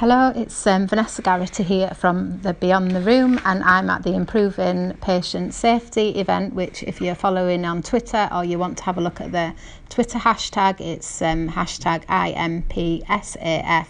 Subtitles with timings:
[0.00, 4.14] Hello, it's um, Vanessa Garrity here from the Beyond the Room, and I'm at the
[4.14, 6.54] Improving Patient Safety event.
[6.54, 9.52] Which, if you're following on Twitter or you want to have a look at the
[9.90, 13.88] Twitter hashtag, it's um, hashtag IMPSAF.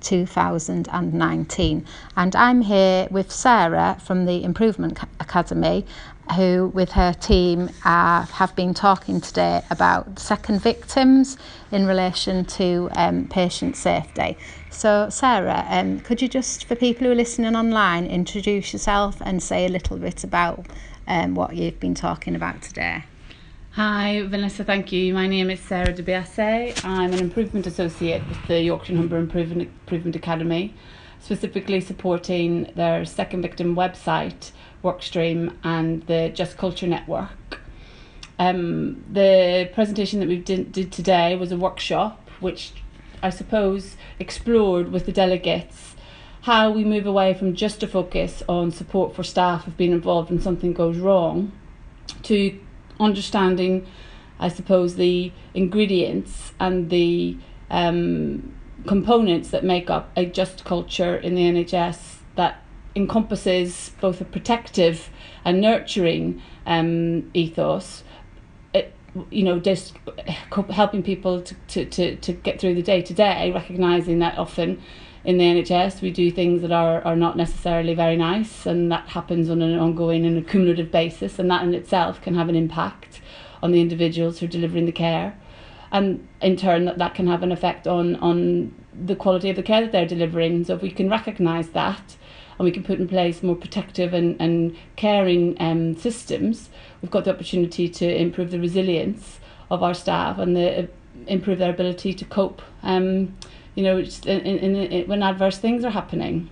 [0.00, 1.86] 2019
[2.16, 5.86] and I'm here with Sarah from the Improvement Academy
[6.32, 11.36] who, with her team, uh, have been talking today about second victims
[11.70, 14.36] in relation to um, patient safety.
[14.70, 19.42] So, Sarah, um, could you just, for people who are listening online, introduce yourself and
[19.42, 20.66] say a little bit about
[21.06, 23.04] um, what you've been talking about today?
[23.72, 25.14] Hi, Vanessa, thank you.
[25.14, 26.84] My name is Sarah DeBiase.
[26.84, 30.74] I'm an Improvement Associate with the Yorkshire Humber Improvement, Improvement Academy,
[31.20, 37.60] specifically supporting their second victim website workstream and the Just Culture Network.
[38.38, 42.72] Um, the presentation that we did, did today was a workshop which
[43.22, 45.94] I suppose explored with the delegates
[46.42, 50.28] how we move away from just a focus on support for staff if being involved
[50.28, 51.52] when something goes wrong
[52.22, 52.58] to
[52.98, 53.86] understanding,
[54.40, 57.36] I suppose, the ingredients and the
[57.70, 58.52] um,
[58.86, 62.62] components that make up a just culture in the NHS that
[62.94, 65.10] encompasses both a protective
[65.44, 68.04] and nurturing um, ethos.
[68.74, 68.94] It,
[69.30, 69.96] you know, just
[70.70, 74.82] helping people to, to, to, to get through the day to day, recognizing that often
[75.24, 79.08] in the NHS we do things that are, are not necessarily very nice, and that
[79.08, 83.20] happens on an ongoing and cumulative basis, and that in itself can have an impact
[83.62, 85.38] on the individuals who are delivering the care.
[85.92, 89.62] And in turn, that, that can have an effect on, on the quality of the
[89.62, 90.64] care that they're delivering.
[90.64, 92.16] So, if we can recognise that
[92.62, 97.24] and we can put in place more protective and, and caring um, systems, we've got
[97.24, 100.86] the opportunity to improve the resilience of our staff and the, uh,
[101.26, 102.62] improve their ability to cope.
[102.84, 103.36] Um,
[103.74, 106.50] you know, in, in, in, when adverse things are happening.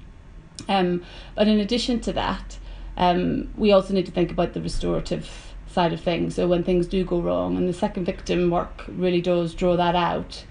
[0.69, 1.05] Um,
[1.36, 2.58] but in addition to that,
[2.96, 6.35] um, we also need to think about the restorative side of things.
[6.35, 9.95] So when things do go wrong, and the second victim work really does draw that
[9.95, 10.45] out.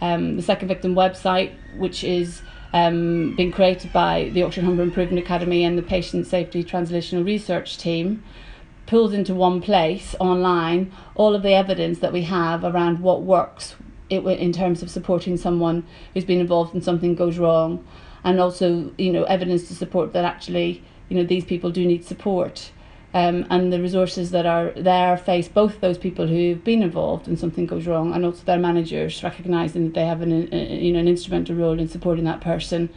[0.00, 2.42] Um, the second victim website, which is
[2.72, 7.78] um, being created by the Yorkshire Humber Improvement Academy and the Patient Safety Translational Research
[7.78, 8.22] Team,
[8.86, 13.76] pulls into one place online all of the evidence that we have around what works
[14.10, 17.86] in terms of supporting someone who's been involved in something goes wrong,
[18.24, 22.04] and also you know evidence to support that actually you know these people do need
[22.04, 22.72] support.
[23.12, 27.38] Um, and the resources that are there face both those people who've been involved and
[27.38, 31.08] something goes wrong, and also their managers recognizing that they have an you know an
[31.08, 32.88] instrumental role in supporting that person.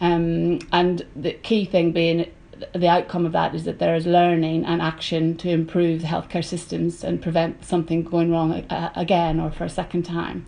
[0.00, 2.30] Um, and the key thing being
[2.74, 6.44] the outcome of that is that there is learning and action to improve the healthcare
[6.44, 8.64] systems and prevent something going wrong
[8.96, 10.46] again or for a second time.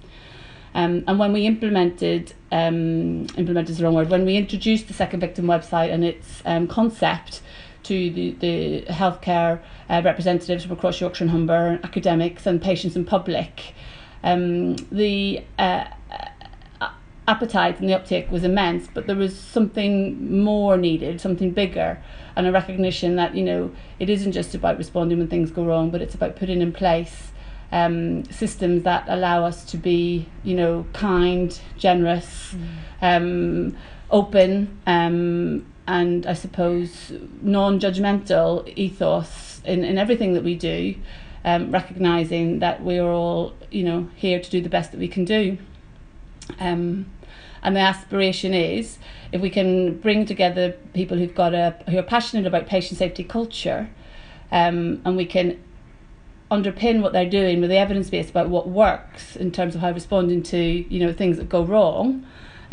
[0.74, 4.94] Um, and when we implemented, um, implemented is the wrong word, when we introduced the
[4.94, 7.42] Second Victim website and its um, concept
[7.84, 13.06] to the, the healthcare uh, representatives from across Yorkshire and Humber, academics and patients and
[13.06, 13.74] public,
[14.22, 15.84] um, the uh,
[16.80, 16.90] uh,
[17.28, 22.02] appetite and the uptake was immense, but there was something more needed, something bigger,
[22.36, 25.90] and a recognition that you know it isn't just about responding when things go wrong,
[25.90, 27.32] but it's about putting in place
[27.74, 32.66] um, systems that allow us to be, you know, kind, generous, mm.
[33.02, 33.76] um,
[34.10, 37.12] open, um, and I suppose
[37.42, 40.94] non-judgmental ethos in, in everything that we do,
[41.44, 45.24] um, recognizing that we're all you know here to do the best that we can
[45.24, 45.58] do.
[46.58, 47.06] Um,
[47.62, 48.98] and the aspiration is
[49.32, 53.24] if we can bring together people who've got a who are passionate about patient safety
[53.24, 53.90] culture,
[54.52, 55.62] um, and we can
[56.50, 59.90] underpin what they're doing with the evidence base about what works in terms of how
[59.90, 62.24] responding to you know things that go wrong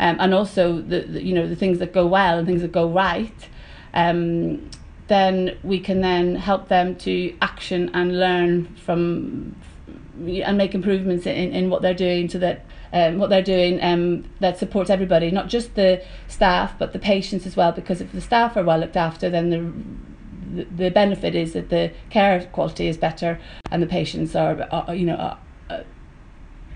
[0.02, 2.72] um, and also the, the, you know the things that go well and things that
[2.72, 3.48] go right,
[3.94, 4.68] um,
[5.06, 9.54] then we can then help them to action and learn from
[10.26, 14.24] and make improvements in, in what they're doing so that um, what they're doing um,
[14.40, 17.70] that supports everybody, not just the staff but the patients as well.
[17.70, 21.92] Because if the staff are well looked after, then the the benefit is that the
[22.10, 23.40] care quality is better
[23.70, 25.14] and the patients are, are you know
[25.70, 25.84] are,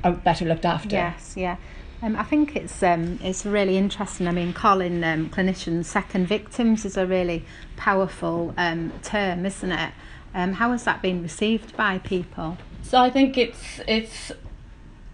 [0.05, 0.95] are better looked after.
[0.95, 1.57] Yes, yeah.
[2.03, 4.29] Um, I think it's um, it's really interesting.
[4.29, 7.45] I mean, calling um, clinicians second victims is a really
[7.77, 9.93] powerful um, term, isn't it?
[10.35, 12.59] Um, how has that been received by people?
[12.83, 14.31] So I think it's it's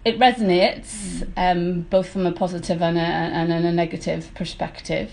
[0.03, 5.11] it resonates um, both from a positive and a, and a negative perspective.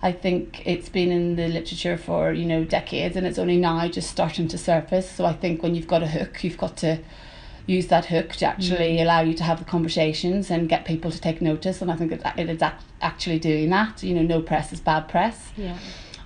[0.00, 3.86] I think it's been in the literature for you know decades, and it's only now
[3.88, 5.10] just starting to surface.
[5.10, 7.00] So I think when you've got a hook, you've got to
[7.66, 9.02] use that hook to actually Mm.
[9.02, 11.80] allow you to have the conversations and get people to take notice.
[11.80, 12.62] And I think it, it is
[13.00, 14.02] actually doing that.
[14.02, 15.50] You know, no press is bad press.
[15.56, 15.76] Yeah.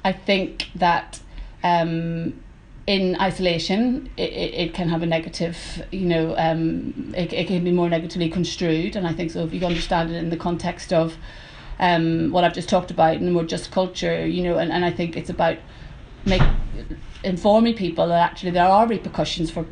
[0.04, 1.20] I think that
[1.62, 2.40] um,
[2.86, 7.64] in isolation, it, it, it can have a negative, you know, um, it, it can
[7.64, 8.96] be more negatively construed.
[8.96, 11.16] And I think so if you understand it in the context of
[11.78, 14.84] um, what I've just talked about and the more just culture, you know, and, and
[14.84, 15.58] I think it's about
[16.24, 16.42] make
[17.22, 19.66] informing people that actually there are repercussions for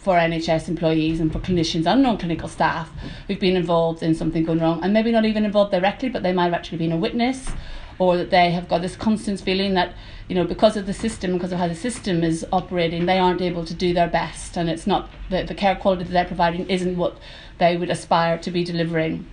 [0.00, 2.90] for NHS employees and for clinicians and non-clinical staff
[3.26, 6.32] who've been involved in something going wrong and maybe not even involved directly but they
[6.32, 7.50] might have actually been a witness
[7.98, 9.94] or that they have got this constant feeling that
[10.26, 13.42] you know because of the system because of how the system is operating they aren't
[13.42, 16.68] able to do their best and it's not the, the care quality that they're providing
[16.70, 17.18] isn't what
[17.58, 19.26] they would aspire to be delivering.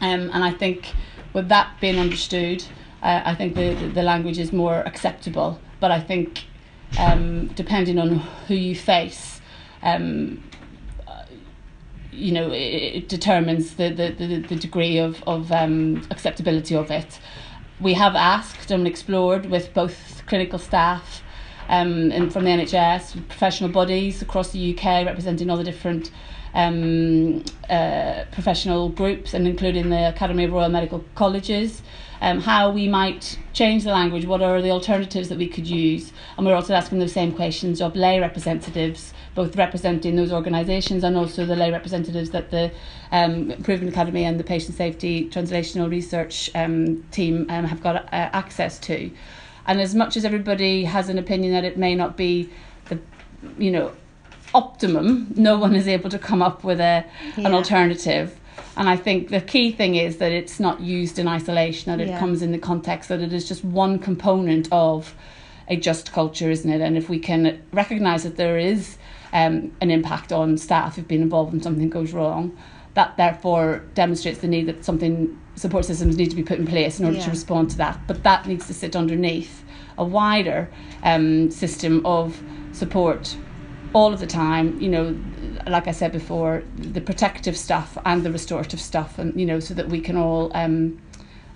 [0.00, 0.92] Um, and I think
[1.32, 2.64] with that being understood
[3.02, 5.60] uh, I think the, the, language is more acceptable.
[5.80, 6.44] But I think
[6.98, 8.18] um, depending on
[8.48, 9.37] who you face
[9.82, 10.42] um,
[11.06, 11.24] uh,
[12.12, 17.18] you know, it, determines the, the, the, the degree of, of um, acceptability of it.
[17.80, 21.22] We have asked and explored with both clinical staff
[21.68, 26.10] um, and from the NHS, professional bodies across the UK representing all the different
[26.54, 31.82] um, uh, professional groups and including the Academy of Royal Medical Colleges,
[32.20, 36.12] um, how we might change the language, what are the alternatives that we could use.
[36.36, 41.16] And we're also asking the same questions of lay representatives, both representing those organisations and
[41.16, 42.72] also the lay representatives that the
[43.12, 48.08] um, Improvement Academy and the Patient Safety Translational Research um, team um, have got uh,
[48.12, 49.08] access to.
[49.64, 52.50] And as much as everybody has an opinion that it may not be
[52.86, 52.98] the,
[53.56, 53.92] you know,
[54.54, 57.04] optimum, no one is able to come up with a
[57.36, 58.40] an alternative.
[58.76, 62.08] And I think the key thing is that it's not used in isolation, that it
[62.08, 62.18] Yeah.
[62.18, 65.14] comes in the context that it is just one component of
[65.68, 66.80] a just culture, isn't it?
[66.80, 68.97] And if we can recognise that there is
[69.32, 72.56] um, an impact on staff who've been involved when something goes wrong,
[72.94, 76.98] that therefore demonstrates the need that something support systems need to be put in place
[76.98, 78.00] in order to respond to that.
[78.06, 79.64] But that needs to sit underneath
[79.96, 80.70] a wider
[81.02, 82.40] um, system of
[82.72, 83.36] support
[83.92, 84.80] all of the time.
[84.80, 85.20] You know,
[85.66, 89.74] like I said before, the protective stuff and the restorative stuff, and you know, so
[89.74, 90.50] that we can all.
[90.54, 91.00] Um,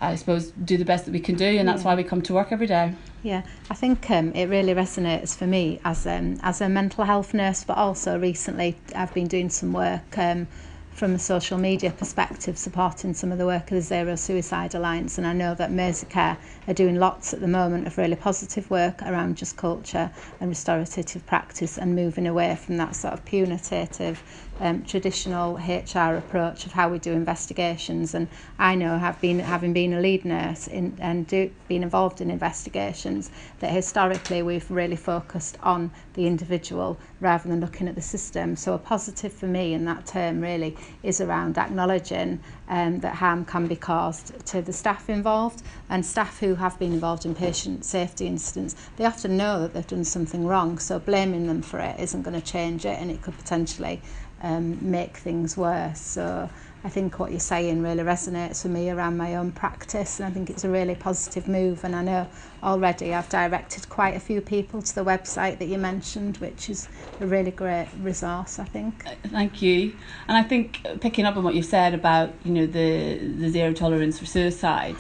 [0.03, 1.63] I suppose, do the best that we can do, and yeah.
[1.65, 2.95] that's why we come to work every day.
[3.23, 7.33] Yeah, I think um, it really resonates for me as um, as a mental health
[7.33, 10.49] nurse, but also recently I've been doing some work um,
[10.93, 15.17] from a social media perspective supporting some of the work of the Zero Suicide Alliance
[15.19, 16.37] and I know that Merseycare
[16.69, 20.11] are doing lots at the moment of really positive work around just culture
[20.41, 24.23] and restorative practice and moving away from that sort of punitive
[24.63, 28.15] um, traditional HR approach of how we do investigations.
[28.15, 28.29] And
[28.59, 32.31] I know, have been having been a lead nurse in, and do, been involved in
[32.31, 38.55] investigations, that historically we've really focused on the individual rather than looking at the system.
[38.55, 43.45] So a positive for me in that term really is around acknowledging um, that harm
[43.45, 47.85] can be caused to the staff involved and staff who have been involved in patient
[47.85, 48.77] safety incidents.
[48.97, 52.41] They often know that they've done something wrong, so blaming them for it isn't going
[52.41, 54.01] to change it and it could potentially
[54.43, 56.01] um, make things worse.
[56.01, 56.51] So
[56.85, 60.33] I think what you're saying really resonates with me around my own practice and I
[60.33, 62.27] think it's a really positive move and I know
[62.61, 66.89] already I've directed quite a few people to the website that you mentioned which is
[67.21, 69.05] a really great resource I think.
[69.29, 69.95] Thank you.
[70.27, 73.49] And I think uh, picking up on what you said about you know the the
[73.49, 74.97] zero tolerance for suicide,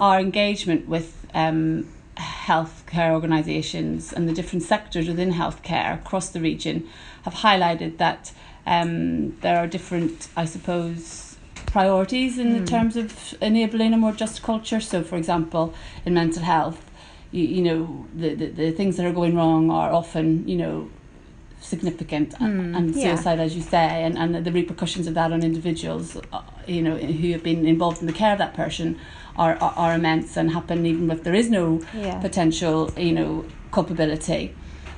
[0.00, 6.88] our engagement with um, healthcare organisations and the different sectors within healthcare across the region
[7.22, 8.32] have highlighted that
[8.66, 12.66] um, there are different, I suppose, priorities in Mm.
[12.68, 14.80] terms of enabling a more just culture.
[14.80, 15.74] So, for example,
[16.06, 16.80] in mental health,
[17.32, 20.88] you, you know the, the the things that are going wrong are often you know
[21.60, 23.14] significant Mm, and yeah.
[23.14, 26.96] suicide as you say and, and the repercussions of that on individuals uh, you know
[26.96, 28.98] who have been involved in the care of that person
[29.36, 32.18] are, are, are immense and happen even if there is no Yeah.
[32.20, 34.54] potential you know culpability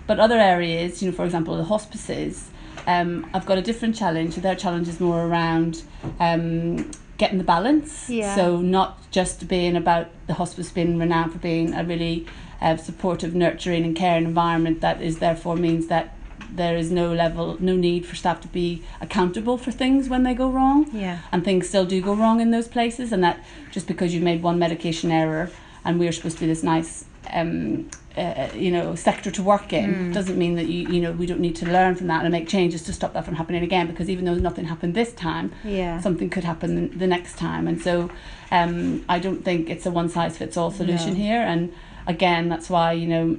[0.06, 2.50] but other areas you know for example the hospices
[2.86, 5.82] um, I've got a different challenge their challenge is more around
[6.20, 8.34] um, getting the balance Yeah.
[8.34, 12.26] so not just being about the hospice being renowned for being a really
[12.60, 16.14] uh, supportive nurturing and caring environment that is therefore means that
[16.50, 20.34] there is no level no need for staff to be accountable for things when they
[20.34, 21.18] go wrong Yeah.
[21.32, 23.38] and things still do go wrong in those places and that
[23.70, 25.50] just because you've made one medication error
[25.84, 29.94] and we're supposed to be this nice um, uh, you know sector to work in
[29.94, 30.14] Mm.
[30.14, 32.46] doesn't mean that you you know we don't need to learn from that and make
[32.48, 36.00] changes to stop that from happening again because even though nothing happened this time Yeah.
[36.00, 38.10] something could happen the- next time and so
[38.50, 41.20] um, I don't think it's a one size fits all solution No.
[41.26, 41.72] here and
[42.06, 43.36] again that's why you know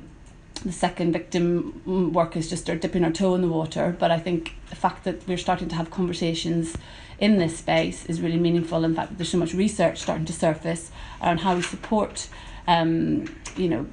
[0.63, 1.81] the second victim
[2.13, 3.95] work is just our dipping our toe in the water.
[3.99, 6.75] But I think the fact that we're starting to have conversations
[7.19, 8.83] in this space is really meaningful.
[8.85, 10.91] In fact, there's so much research starting to surface
[11.21, 12.29] around how we support,
[12.67, 13.25] um,
[13.57, 13.85] you know,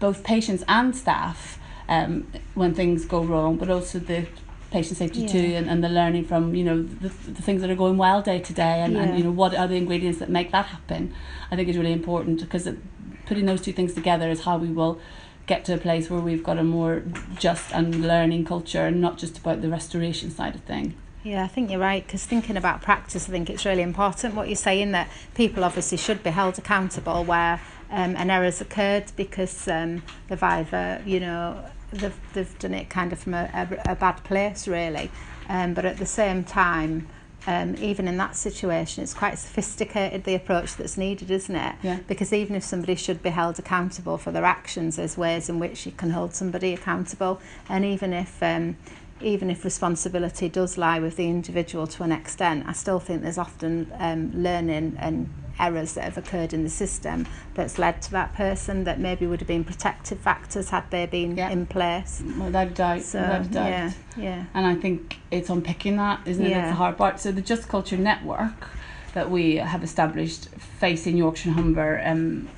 [0.00, 4.26] both patients and staff um, when things go wrong, but also the
[4.70, 5.28] patient safety yeah.
[5.28, 8.22] too and, and the learning from you know the, the things that are going well
[8.22, 9.00] day to day and, yeah.
[9.00, 11.12] and you know what are the ingredients that make that happen
[11.50, 12.78] i think is really important because it,
[13.26, 15.00] putting those two things together is how we will
[15.46, 17.02] get to a place where we've got a more
[17.36, 21.48] just and learning culture and not just about the restoration side of things yeah, I
[21.48, 24.92] think you're right because thinking about practice, I think it's really important what you're saying
[24.92, 30.42] that people obviously should be held accountable where um, an error's occurred because um, they've
[30.42, 33.50] either, you know, they've, they've done it kind of from a,
[33.86, 35.10] a, a bad place, really.
[35.48, 37.08] Um, but at the same time,
[37.46, 41.74] um, even in that situation, it's quite sophisticated the approach that's needed, isn't it?
[41.82, 41.98] Yeah.
[42.06, 45.86] Because even if somebody should be held accountable for their actions, there's ways in which
[45.86, 47.40] you can hold somebody accountable.
[47.68, 48.76] And even if um,
[49.22, 53.38] even if responsibility does lie with the individual to an extent, I still think there's
[53.38, 55.28] often um, learning and
[55.58, 59.40] errors that have occurred in the system that's led to that person that maybe would
[59.40, 61.50] have been protective factors had they been yeah.
[61.50, 62.22] in place.
[62.38, 63.02] Without a doubt.
[63.02, 63.68] So, without a doubt.
[63.68, 64.44] Yeah, yeah.
[64.54, 66.50] And I think it's unpicking that, isn't it?
[66.50, 66.60] Yeah.
[66.60, 67.20] It's the hard part.
[67.20, 68.68] So the Just Culture Network
[69.14, 72.48] that we have established facing Yorkshire and Humber um,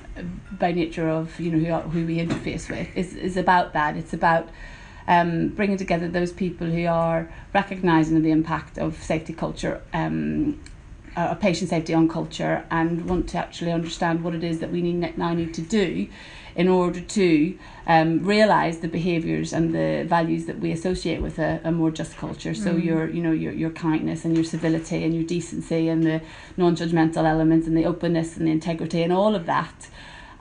[0.51, 3.97] by nature of you know who, who we interface with is, is about that.
[3.97, 4.49] It's about
[5.07, 10.59] um, bringing together those people who are recognising the impact of safety culture um,
[11.15, 14.81] uh, patient safety on culture and want to actually understand what it is that we
[14.81, 16.07] need now need to do
[16.55, 21.59] in order to um, realize the behaviors and the values that we associate with a,
[21.63, 22.83] a more just culture so mm.
[22.83, 26.21] your you know your, your kindness and your civility and your decency and the
[26.57, 29.89] non-judgmental elements and the openness and the integrity and all of that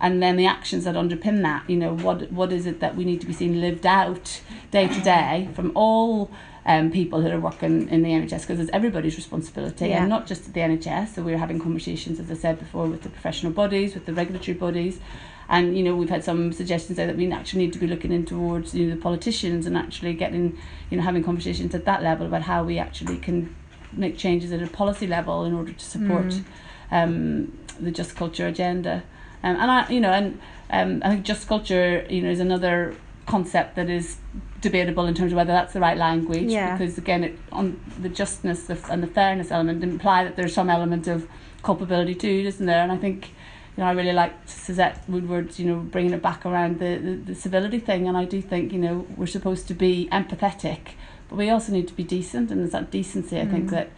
[0.01, 3.05] and then the actions that underpin that you know what what is it that we
[3.05, 6.31] need to be seen lived out day to day from all
[6.65, 10.01] um, people who are working in the NHS because it's everybody's responsibility yeah.
[10.01, 11.15] and not just the NHS.
[11.15, 14.57] So we're having conversations, as I said before, with the professional bodies, with the regulatory
[14.57, 15.01] bodies.
[15.49, 18.13] And you know we've had some suggestions there that we actually need to be looking
[18.13, 20.57] in towards you know the politicians and actually getting
[20.89, 23.55] you know having conversations at that level about how we actually can
[23.93, 26.45] make changes at a policy level in order to support mm.
[26.91, 29.03] um, the just culture agenda.
[29.43, 30.41] Um, and I you know and
[30.71, 32.95] um, I think just culture you know is another
[33.33, 34.19] concept that is
[34.61, 36.77] debatable in terms of whether that's the right language yeah.
[36.77, 41.07] because again it, on the justness and the fairness element imply that there's some element
[41.07, 41.27] of
[41.63, 43.29] culpability too isn't there and I think
[43.75, 47.15] you know I really like Suzette Woodward's you know bringing it back around the, the,
[47.29, 50.83] the civility thing and I do think you know we're supposed to be empathetic
[51.31, 53.51] but we also need to be decent and there's that decency I mm.
[53.51, 53.89] think that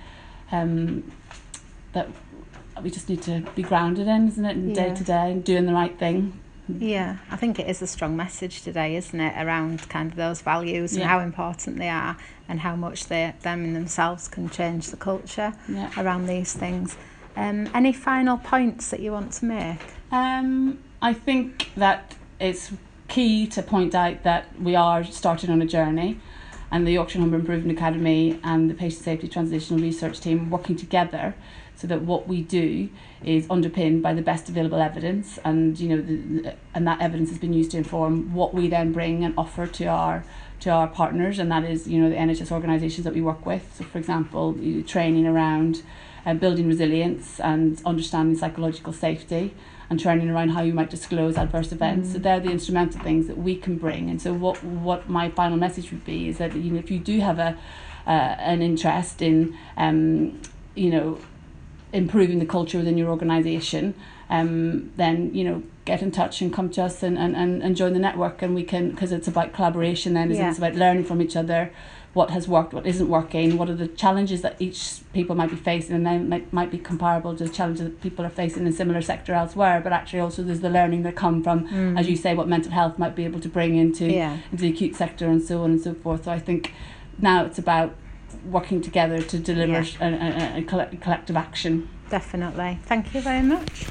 [0.53, 1.11] um,
[1.93, 2.09] that
[2.85, 4.75] we just need to be grounded in isn't it yeah.
[4.83, 8.17] day to day and doing the right thing yeah, I think it is a strong
[8.17, 11.03] message today, isn't it, around kind of those values yeah.
[11.03, 12.17] and how important they are
[12.49, 15.91] and how much they them in themselves can change the culture yeah.
[15.99, 16.97] around these things.
[17.37, 19.81] Um, any final points that you want to make?
[20.11, 22.73] Um, I think that it's
[23.09, 26.19] key to point out that we are starting on a journey
[26.71, 31.35] and the Yorkshire Humber Improvement Academy and the Patient Safety Translational Research Team working together
[31.77, 32.89] so that what we do
[33.25, 37.39] is underpinned by the best available evidence and you know the, and that evidence has
[37.39, 40.25] been used to inform what we then bring and offer to our
[40.61, 43.75] to our partners and that is you know the NHS organisations that we work with
[43.77, 44.55] so for example
[44.87, 45.83] training around
[46.27, 49.55] uh, building resilience and understanding psychological safety
[49.91, 52.09] and training around how you might disclose adverse events.
[52.09, 52.13] Mm.
[52.13, 54.09] So they're the instrumental things that we can bring.
[54.09, 56.99] And so what what my final message would be is that you know if you
[56.99, 57.57] do have a
[58.07, 60.41] uh, an interest in um,
[60.75, 61.19] you know
[61.95, 63.95] improving the culture within your organization
[64.31, 67.77] um, then you know get in touch and come to us and, and, and and
[67.77, 70.49] join the network and we can because it's about collaboration then yeah.
[70.49, 71.71] it's about learning from each other
[72.15, 75.57] what has worked what isn't working what are the challenges that each people might be
[75.57, 78.69] facing and then might, might be comparable to the challenges that people are facing in
[78.69, 81.99] a similar sector elsewhere but actually also there's the learning that come from mm.
[81.99, 84.39] as you say what mental health might be able to bring into yeah.
[84.51, 86.73] into the acute sector and so on and so forth so I think
[87.19, 87.95] now it's about
[88.47, 90.57] working together to deliver yeah.
[90.57, 91.89] a, a, a, collective action.
[92.11, 92.79] Definitely.
[92.85, 93.87] Thank you very much.